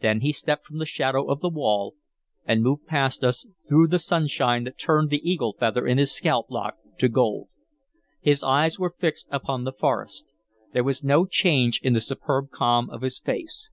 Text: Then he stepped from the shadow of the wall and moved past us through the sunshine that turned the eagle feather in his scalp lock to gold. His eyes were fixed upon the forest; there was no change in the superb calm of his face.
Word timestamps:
Then 0.00 0.22
he 0.22 0.32
stepped 0.32 0.64
from 0.64 0.78
the 0.78 0.86
shadow 0.86 1.28
of 1.30 1.40
the 1.42 1.50
wall 1.50 1.94
and 2.46 2.62
moved 2.62 2.86
past 2.86 3.22
us 3.22 3.44
through 3.68 3.88
the 3.88 3.98
sunshine 3.98 4.64
that 4.64 4.78
turned 4.78 5.10
the 5.10 5.20
eagle 5.30 5.54
feather 5.60 5.86
in 5.86 5.98
his 5.98 6.10
scalp 6.10 6.46
lock 6.50 6.78
to 6.98 7.06
gold. 7.10 7.50
His 8.22 8.42
eyes 8.42 8.78
were 8.78 8.88
fixed 8.88 9.26
upon 9.30 9.64
the 9.64 9.72
forest; 9.74 10.32
there 10.72 10.84
was 10.84 11.04
no 11.04 11.26
change 11.26 11.82
in 11.82 11.92
the 11.92 12.00
superb 12.00 12.50
calm 12.50 12.88
of 12.88 13.02
his 13.02 13.18
face. 13.20 13.68